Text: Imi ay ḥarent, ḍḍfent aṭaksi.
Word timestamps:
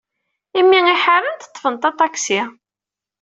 Imi 0.59 0.79
ay 0.89 0.99
ḥarent, 1.03 1.47
ḍḍfent 1.51 1.87
aṭaksi. 1.89 2.41